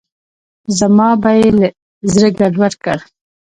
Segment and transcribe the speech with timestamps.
[0.77, 1.47] زما به یې
[2.13, 2.97] زړه ګډوډ کړ.